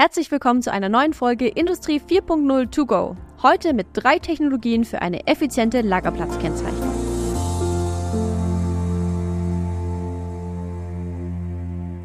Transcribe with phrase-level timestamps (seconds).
[0.00, 3.16] Herzlich willkommen zu einer neuen Folge Industrie 4.0 To Go.
[3.42, 6.94] Heute mit drei Technologien für eine effiziente Lagerplatzkennzeichnung.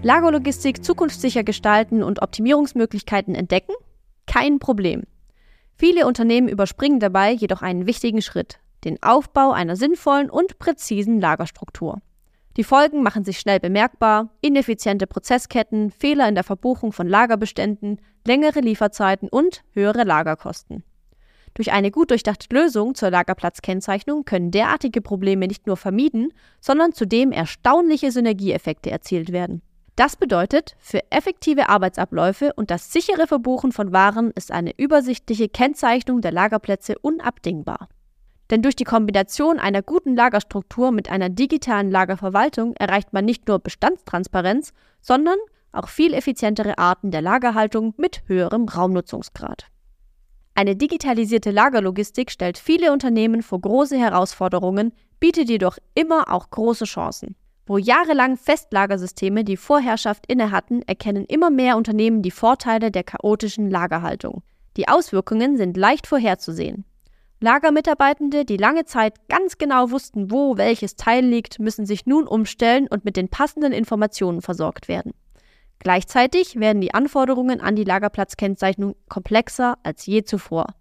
[0.03, 3.71] Lagerlogistik zukunftssicher gestalten und Optimierungsmöglichkeiten entdecken?
[4.27, 5.03] Kein Problem.
[5.77, 12.01] Viele Unternehmen überspringen dabei jedoch einen wichtigen Schritt, den Aufbau einer sinnvollen und präzisen Lagerstruktur.
[12.57, 18.61] Die Folgen machen sich schnell bemerkbar, ineffiziente Prozessketten, Fehler in der Verbuchung von Lagerbeständen, längere
[18.61, 20.83] Lieferzeiten und höhere Lagerkosten.
[21.53, 27.31] Durch eine gut durchdachte Lösung zur Lagerplatzkennzeichnung können derartige Probleme nicht nur vermieden, sondern zudem
[27.31, 29.61] erstaunliche Synergieeffekte erzielt werden.
[29.95, 36.19] Das bedeutet, für effektive Arbeitsabläufe und das sichere Verbuchen von Waren ist eine übersichtliche Kennzeichnung
[36.19, 37.87] der Lagerplätze unabdingbar.
[38.51, 43.59] Denn durch die Kombination einer guten Lagerstruktur mit einer digitalen Lagerverwaltung erreicht man nicht nur
[43.59, 45.37] Bestandstransparenz, sondern
[45.71, 49.67] auch viel effizientere Arten der Lagerhaltung mit höherem Raumnutzungsgrad.
[50.53, 57.35] Eine digitalisierte Lagerlogistik stellt viele Unternehmen vor große Herausforderungen, bietet jedoch immer auch große Chancen.
[57.65, 63.69] Wo jahrelang Festlagersysteme die Vorherrschaft inne hatten, erkennen immer mehr Unternehmen die Vorteile der chaotischen
[63.69, 64.43] Lagerhaltung.
[64.77, 66.85] Die Auswirkungen sind leicht vorherzusehen.
[67.45, 72.87] Lagermitarbeitende, die lange Zeit ganz genau wussten, wo welches Teil liegt, müssen sich nun umstellen
[72.87, 75.13] und mit den passenden Informationen versorgt werden.
[75.77, 80.73] Gleichzeitig werden die Anforderungen an die Lagerplatzkennzeichnung komplexer als je zuvor.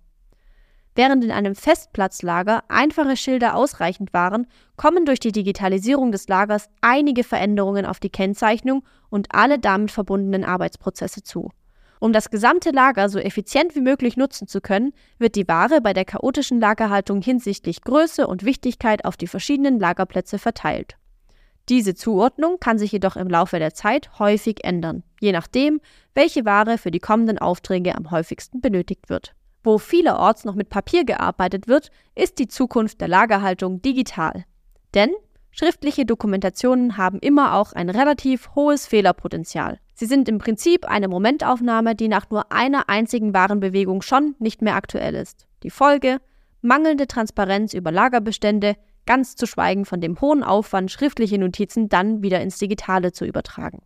[0.94, 7.24] Während in einem Festplatzlager einfache Schilder ausreichend waren, kommen durch die Digitalisierung des Lagers einige
[7.24, 11.50] Veränderungen auf die Kennzeichnung und alle damit verbundenen Arbeitsprozesse zu.
[12.04, 15.94] Um das gesamte Lager so effizient wie möglich nutzen zu können, wird die Ware bei
[15.94, 20.98] der chaotischen Lagerhaltung hinsichtlich Größe und Wichtigkeit auf die verschiedenen Lagerplätze verteilt.
[21.70, 25.80] Diese Zuordnung kann sich jedoch im Laufe der Zeit häufig ändern, je nachdem,
[26.12, 29.34] welche Ware für die kommenden Aufträge am häufigsten benötigt wird.
[29.62, 34.44] Wo vielerorts noch mit Papier gearbeitet wird, ist die Zukunft der Lagerhaltung digital.
[34.92, 35.08] Denn
[35.52, 39.78] schriftliche Dokumentationen haben immer auch ein relativ hohes Fehlerpotenzial.
[39.94, 44.74] Sie sind im Prinzip eine Momentaufnahme, die nach nur einer einzigen Warenbewegung schon nicht mehr
[44.74, 45.46] aktuell ist.
[45.62, 46.18] Die Folge?
[46.62, 48.74] Mangelnde Transparenz über Lagerbestände,
[49.06, 53.82] ganz zu schweigen von dem hohen Aufwand, schriftliche Notizen dann wieder ins Digitale zu übertragen.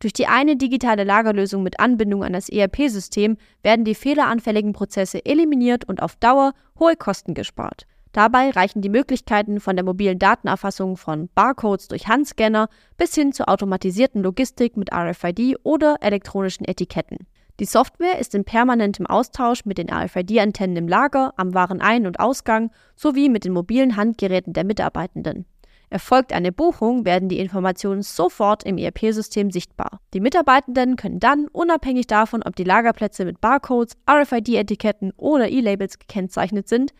[0.00, 5.84] Durch die eine digitale Lagerlösung mit Anbindung an das ERP-System werden die fehleranfälligen Prozesse eliminiert
[5.86, 7.86] und auf Dauer hohe Kosten gespart.
[8.14, 13.48] Dabei reichen die Möglichkeiten von der mobilen Datenerfassung von Barcodes durch Handscanner bis hin zur
[13.48, 17.26] automatisierten Logistik mit RFID oder elektronischen Etiketten.
[17.58, 22.70] Die Software ist in permanentem Austausch mit den RFID-Antennen im Lager, am Warenein- und Ausgang
[22.94, 25.44] sowie mit den mobilen Handgeräten der Mitarbeitenden.
[25.90, 29.98] Erfolgt eine Buchung, werden die Informationen sofort im ERP-System sichtbar.
[30.12, 36.68] Die Mitarbeitenden können dann, unabhängig davon, ob die Lagerplätze mit Barcodes, RFID-Etiketten oder E-Labels gekennzeichnet
[36.68, 36.94] sind,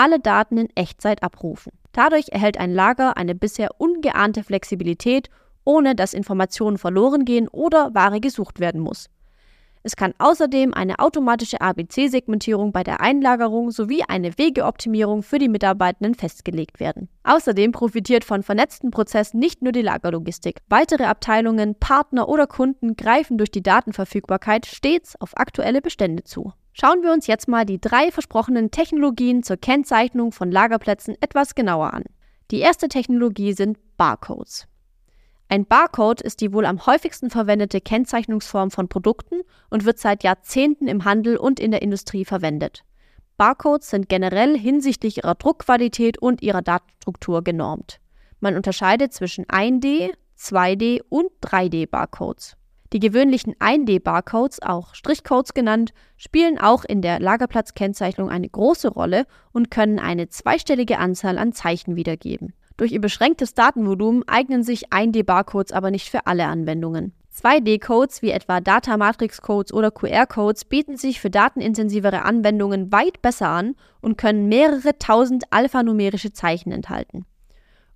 [0.00, 1.72] alle Daten in Echtzeit abrufen.
[1.92, 5.28] Dadurch erhält ein Lager eine bisher ungeahnte Flexibilität,
[5.62, 9.10] ohne dass Informationen verloren gehen oder Ware gesucht werden muss.
[9.82, 16.14] Es kann außerdem eine automatische ABC-Segmentierung bei der Einlagerung sowie eine Wegeoptimierung für die Mitarbeitenden
[16.14, 17.10] festgelegt werden.
[17.24, 20.60] Außerdem profitiert von vernetzten Prozessen nicht nur die Lagerlogistik.
[20.70, 26.54] Weitere Abteilungen, Partner oder Kunden greifen durch die Datenverfügbarkeit stets auf aktuelle Bestände zu.
[26.72, 31.92] Schauen wir uns jetzt mal die drei versprochenen Technologien zur Kennzeichnung von Lagerplätzen etwas genauer
[31.94, 32.04] an.
[32.50, 34.66] Die erste Technologie sind Barcodes.
[35.48, 40.86] Ein Barcode ist die wohl am häufigsten verwendete Kennzeichnungsform von Produkten und wird seit Jahrzehnten
[40.86, 42.84] im Handel und in der Industrie verwendet.
[43.36, 47.98] Barcodes sind generell hinsichtlich ihrer Druckqualität und ihrer Datenstruktur genormt.
[48.38, 52.56] Man unterscheidet zwischen 1D, 2D und 3D Barcodes.
[52.92, 59.70] Die gewöhnlichen 1D-Barcodes, auch Strichcodes genannt, spielen auch in der Lagerplatzkennzeichnung eine große Rolle und
[59.70, 62.52] können eine zweistellige Anzahl an Zeichen wiedergeben.
[62.76, 67.12] Durch ihr beschränktes Datenvolumen eignen sich 1D-Barcodes aber nicht für alle Anwendungen.
[67.32, 73.50] 2D-Codes wie etwa Data Matrix Codes oder QR-Codes bieten sich für datenintensivere Anwendungen weit besser
[73.50, 77.24] an und können mehrere tausend alphanumerische Zeichen enthalten.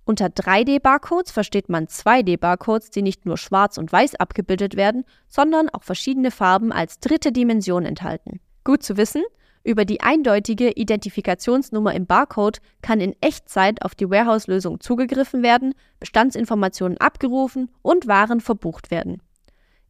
[0.07, 5.81] Unter 3D-Barcodes versteht man 2D-Barcodes, die nicht nur schwarz und weiß abgebildet werden, sondern auch
[5.81, 8.39] verschiedene Farben als dritte Dimension enthalten.
[8.63, 9.23] Gut zu wissen,
[9.63, 16.99] über die eindeutige Identifikationsnummer im Barcode kann in Echtzeit auf die Warehouse-Lösung zugegriffen werden, Bestandsinformationen
[16.99, 19.23] abgerufen und Waren verbucht werden.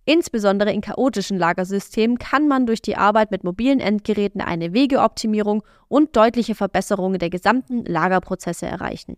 [0.06, 6.16] Insbesondere in chaotischen Lagersystemen kann man durch die Arbeit mit mobilen Endgeräten eine Wegeoptimierung und
[6.16, 9.18] deutliche Verbesserungen der gesamten Lagerprozesse erreichen.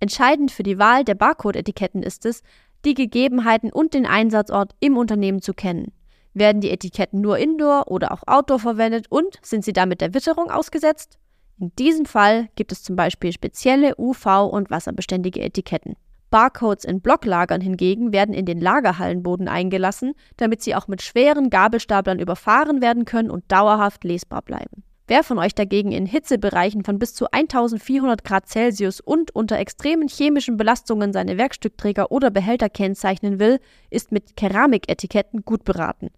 [0.00, 2.42] Entscheidend für die Wahl der Barcode-Etiketten ist es,
[2.84, 5.92] die Gegebenheiten und den Einsatzort im Unternehmen zu kennen.
[6.34, 10.50] Werden die Etiketten nur indoor oder auch outdoor verwendet und sind sie damit der Witterung
[10.50, 11.18] ausgesetzt?
[11.58, 15.96] In diesem Fall gibt es zum Beispiel spezielle UV- und wasserbeständige Etiketten.
[16.30, 22.18] Barcodes in Blocklagern hingegen werden in den Lagerhallenboden eingelassen, damit sie auch mit schweren Gabelstaplern
[22.18, 24.82] überfahren werden können und dauerhaft lesbar bleiben.
[25.08, 30.08] Wer von euch dagegen in Hitzebereichen von bis zu 1400 Grad Celsius und unter extremen
[30.08, 36.10] chemischen Belastungen seine Werkstückträger oder Behälter kennzeichnen will, ist mit Keramiketiketten gut beraten.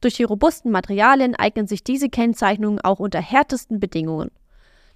[0.00, 4.32] Durch die robusten Materialien eignen sich diese Kennzeichnungen auch unter härtesten Bedingungen.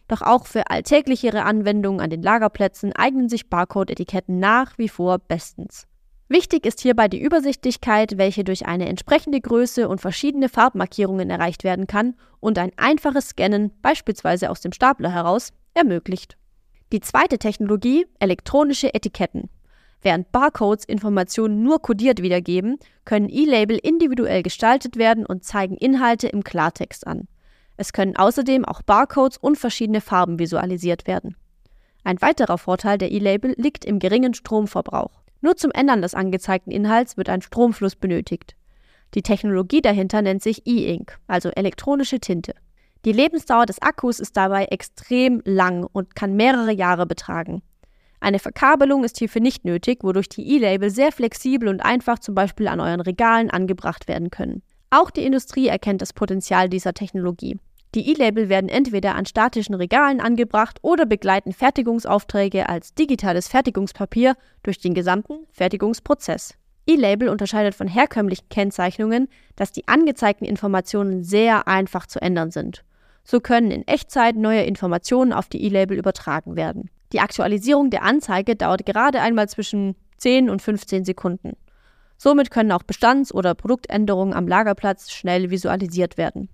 [0.09, 5.88] Doch auch für alltäglichere Anwendungen an den Lagerplätzen eignen sich Barcode-Etiketten nach wie vor bestens.
[6.31, 11.87] Wichtig ist hierbei die Übersichtlichkeit, welche durch eine entsprechende Größe und verschiedene Farbmarkierungen erreicht werden
[11.87, 16.37] kann und ein einfaches Scannen, beispielsweise aus dem Stapler heraus, ermöglicht.
[16.93, 19.49] Die zweite Technologie, elektronische Etiketten.
[20.03, 26.45] Während Barcodes Informationen nur kodiert wiedergeben, können E-Label individuell gestaltet werden und zeigen Inhalte im
[26.45, 27.27] Klartext an.
[27.79, 31.37] Es können außerdem auch Barcodes und verschiedene Farben visualisiert werden.
[32.05, 35.23] Ein weiterer Vorteil der E-Label liegt im geringen Stromverbrauch.
[35.41, 38.57] Nur zum Ändern des angezeigten Inhalts wird ein Stromfluss benötigt.
[39.15, 42.55] Die Technologie dahinter nennt sich E-Ink, also elektronische Tinte.
[43.05, 47.63] Die Lebensdauer des Akkus ist dabei extrem lang und kann mehrere Jahre betragen.
[48.21, 52.67] Eine Verkabelung ist hierfür nicht nötig, wodurch die E-Label sehr flexibel und einfach zum Beispiel
[52.67, 54.63] an euren Regalen angebracht werden können.
[54.91, 57.59] Auch die Industrie erkennt das Potenzial dieser Technologie.
[57.95, 64.79] Die E-Label werden entweder an statischen Regalen angebracht oder begleiten Fertigungsaufträge als digitales Fertigungspapier durch
[64.79, 66.55] den gesamten Fertigungsprozess.
[66.87, 72.85] E-Label unterscheidet von herkömmlichen Kennzeichnungen, dass die angezeigten Informationen sehr einfach zu ändern sind.
[73.25, 76.91] So können in Echtzeit neue Informationen auf die E-Label übertragen werden.
[77.13, 81.53] Die Aktualisierung der Anzeige dauert gerade einmal zwischen 10 und 15 Sekunden.
[82.19, 86.49] Somit können auch Bestands- oder Produktänderungen am Lagerplatz schnell visualisiert werden.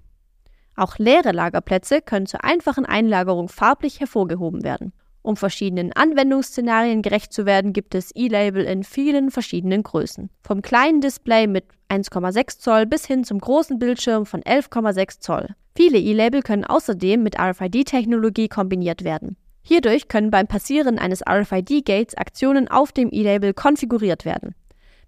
[0.77, 4.93] Auch leere Lagerplätze können zur einfachen Einlagerung farblich hervorgehoben werden.
[5.23, 10.29] Um verschiedenen Anwendungsszenarien gerecht zu werden, gibt es E-Label in vielen verschiedenen Größen.
[10.43, 15.49] Vom kleinen Display mit 1,6 Zoll bis hin zum großen Bildschirm von 11,6 Zoll.
[15.75, 19.37] Viele E-Label können außerdem mit RFID-Technologie kombiniert werden.
[19.63, 24.55] Hierdurch können beim Passieren eines RFID-Gates Aktionen auf dem E-Label konfiguriert werden.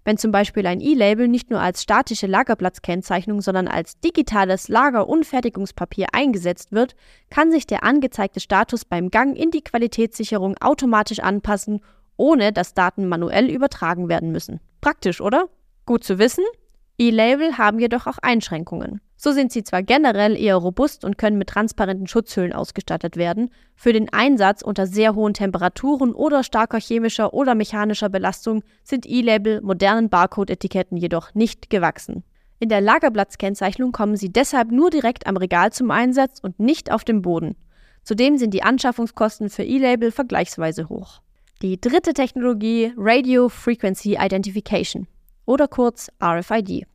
[0.07, 5.25] Wenn zum Beispiel ein E-Label nicht nur als statische Lagerplatzkennzeichnung, sondern als digitales Lager- und
[5.25, 6.95] Fertigungspapier eingesetzt wird,
[7.29, 11.81] kann sich der angezeigte Status beim Gang in die Qualitätssicherung automatisch anpassen,
[12.15, 14.61] ohne dass Daten manuell übertragen werden müssen.
[14.79, 15.49] Praktisch, oder?
[15.85, 16.45] Gut zu wissen,
[16.97, 19.01] E-Label haben jedoch auch Einschränkungen.
[19.19, 23.91] So sind sie zwar generell eher robust und können mit transparenten Schutzhüllen ausgestattet werden, für
[23.91, 30.09] den Einsatz unter sehr hohen Temperaturen oder starker chemischer oder mechanischer Belastung sind E-Label modernen
[30.09, 32.23] Barcode-Etiketten jedoch nicht gewachsen.
[32.59, 37.03] In der Lagerplatzkennzeichnung kommen sie deshalb nur direkt am Regal zum Einsatz und nicht auf
[37.03, 37.55] dem Boden.
[38.03, 41.21] Zudem sind die Anschaffungskosten für E-Label vergleichsweise hoch.
[41.63, 45.07] Die dritte Technologie Radio Frequency Identification
[45.45, 46.85] oder kurz RFID.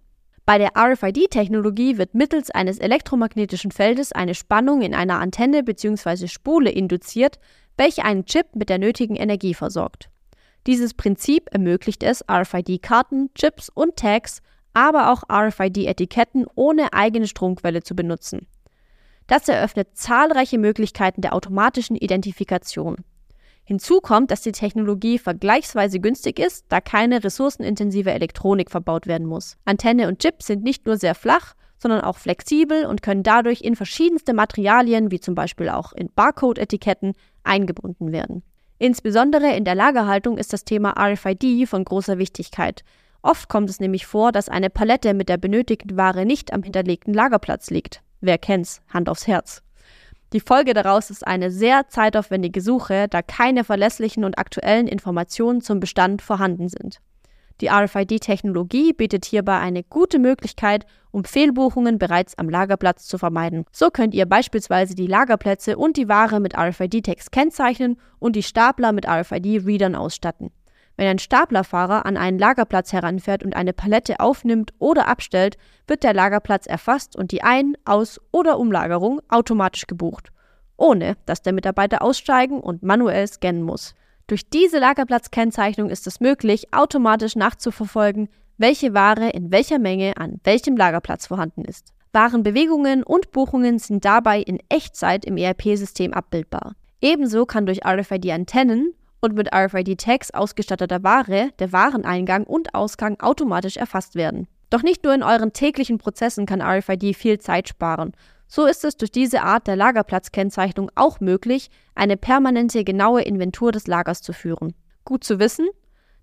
[0.45, 6.27] Bei der RFID-Technologie wird mittels eines elektromagnetischen Feldes eine Spannung in einer Antenne bzw.
[6.27, 7.39] Spule induziert,
[7.77, 10.11] welche einen Chip mit der nötigen Energie versorgt.
[10.67, 14.43] Dieses Prinzip ermöglicht es, RFID-Karten, Chips und Tags,
[14.75, 18.49] aber auch RFID-Etiketten ohne eigene Stromquelle zu benutzen.
[19.29, 22.97] Das eröffnet zahlreiche Möglichkeiten der automatischen Identifikation.
[23.65, 29.57] Hinzu kommt, dass die Technologie vergleichsweise günstig ist, da keine ressourcenintensive Elektronik verbaut werden muss.
[29.65, 33.77] Antenne und Chip sind nicht nur sehr flach, sondern auch flexibel und können dadurch in
[33.77, 37.13] verschiedenste Materialien, wie zum Beispiel auch in Barcode-Etiketten,
[37.45, 38.43] eingebunden werden.
[38.79, 42.83] Insbesondere in der Lagerhaltung ist das Thema RFID von großer Wichtigkeit.
[43.23, 47.15] Oft kommt es nämlich vor, dass eine Palette mit der benötigten Ware nicht am hinterlegten
[47.15, 48.03] Lagerplatz liegt.
[48.21, 48.83] Wer kennt's?
[48.89, 49.63] Hand aufs Herz.
[50.33, 55.79] Die Folge daraus ist eine sehr zeitaufwendige Suche, da keine verlässlichen und aktuellen Informationen zum
[55.79, 57.01] Bestand vorhanden sind.
[57.61, 63.67] Die RFID-Technologie bietet hierbei eine gute Möglichkeit, um Fehlbuchungen bereits am Lagerplatz zu vermeiden.
[63.71, 68.93] So könnt ihr beispielsweise die Lagerplätze und die Ware mit RFID-Text kennzeichnen und die Stapler
[68.93, 70.51] mit RFID-Readern ausstatten.
[70.97, 75.57] Wenn ein Staplerfahrer an einen Lagerplatz heranfährt und eine Palette aufnimmt oder abstellt,
[75.87, 80.29] wird der Lagerplatz erfasst und die Ein-, Aus- oder Umlagerung automatisch gebucht,
[80.77, 83.95] ohne dass der Mitarbeiter aussteigen und manuell scannen muss.
[84.27, 90.77] Durch diese Lagerplatzkennzeichnung ist es möglich, automatisch nachzuverfolgen, welche Ware in welcher Menge an welchem
[90.77, 91.93] Lagerplatz vorhanden ist.
[92.13, 96.75] Warenbewegungen und Buchungen sind dabei in Echtzeit im ERP-System abbildbar.
[97.01, 104.17] Ebenso kann durch RFID-Antennen und mit RFID-Tags ausgestatteter Ware der Wareneingang und Ausgang automatisch erfasst
[104.17, 104.49] werden.
[104.69, 108.13] Doch nicht nur in euren täglichen Prozessen kann RFID viel Zeit sparen.
[108.49, 113.87] So ist es durch diese Art der Lagerplatzkennzeichnung auch möglich, eine permanente genaue Inventur des
[113.87, 114.75] Lagers zu führen.
[115.05, 115.69] Gut zu wissen,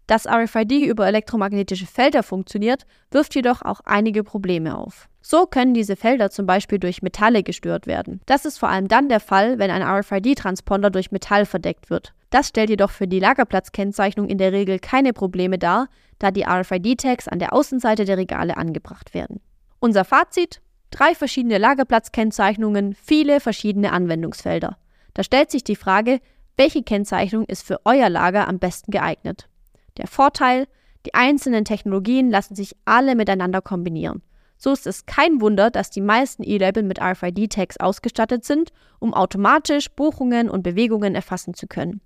[0.09, 5.07] dass RFID über elektromagnetische Felder funktioniert, wirft jedoch auch einige Probleme auf.
[5.21, 8.21] So können diese Felder zum Beispiel durch Metalle gestört werden.
[8.25, 12.13] Das ist vor allem dann der Fall, wenn ein RFID-Transponder durch Metall verdeckt wird.
[12.31, 17.27] Das stellt jedoch für die Lagerplatzkennzeichnung in der Regel keine Probleme dar, da die RFID-Tags
[17.27, 19.41] an der Außenseite der Regale angebracht werden.
[19.79, 20.61] Unser Fazit?
[20.89, 24.77] Drei verschiedene Lagerplatzkennzeichnungen, viele verschiedene Anwendungsfelder.
[25.13, 26.19] Da stellt sich die Frage,
[26.57, 29.48] welche Kennzeichnung ist für euer Lager am besten geeignet?
[29.99, 30.65] Der Vorteil,
[31.05, 34.21] die einzelnen Technologien lassen sich alle miteinander kombinieren.
[34.57, 39.89] So ist es kein Wunder, dass die meisten E-Label mit RFID-Tags ausgestattet sind, um automatisch
[39.91, 42.01] Buchungen und Bewegungen erfassen zu können.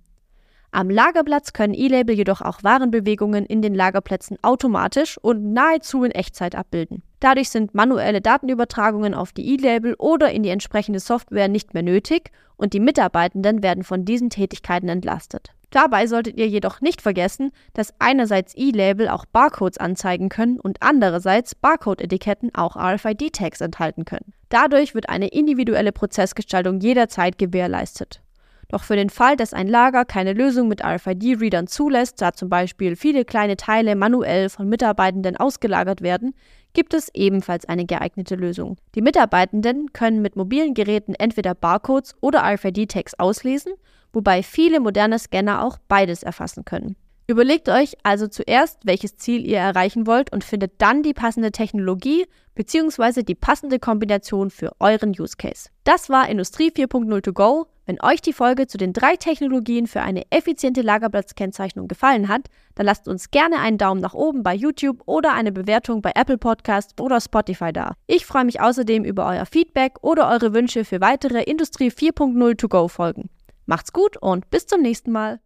[0.72, 6.56] Am Lagerplatz können E-Label jedoch auch Warenbewegungen in den Lagerplätzen automatisch und nahezu in Echtzeit
[6.56, 7.04] abbilden.
[7.24, 12.30] Dadurch sind manuelle Datenübertragungen auf die E-Label oder in die entsprechende Software nicht mehr nötig
[12.58, 15.52] und die Mitarbeitenden werden von diesen Tätigkeiten entlastet.
[15.70, 21.54] Dabei solltet ihr jedoch nicht vergessen, dass einerseits E-Label auch Barcodes anzeigen können und andererseits
[21.54, 24.34] Barcode-Etiketten auch RFID-Tags enthalten können.
[24.50, 28.20] Dadurch wird eine individuelle Prozessgestaltung jederzeit gewährleistet.
[28.68, 32.96] Doch für den Fall, dass ein Lager keine Lösung mit RFID-Readern zulässt, da zum Beispiel
[32.96, 36.34] viele kleine Teile manuell von Mitarbeitenden ausgelagert werden,
[36.74, 38.76] gibt es ebenfalls eine geeignete Lösung.
[38.94, 43.72] Die Mitarbeitenden können mit mobilen Geräten entweder Barcodes oder RFID-Tags auslesen
[44.14, 46.96] wobei viele moderne Scanner auch beides erfassen können.
[47.26, 52.26] Überlegt euch also zuerst, welches Ziel ihr erreichen wollt und findet dann die passende Technologie
[52.54, 53.22] bzw.
[53.22, 55.70] die passende Kombination für euren Use Case.
[55.84, 57.66] Das war Industrie 4.0 to go.
[57.86, 62.86] Wenn euch die Folge zu den drei Technologien für eine effiziente Lagerplatzkennzeichnung gefallen hat, dann
[62.86, 66.98] lasst uns gerne einen Daumen nach oben bei YouTube oder eine Bewertung bei Apple Podcasts
[66.98, 67.94] oder Spotify da.
[68.06, 72.68] Ich freue mich außerdem über euer Feedback oder eure Wünsche für weitere Industrie 4.0 to
[72.68, 73.28] go Folgen.
[73.66, 75.40] Macht's gut und bis zum nächsten Mal.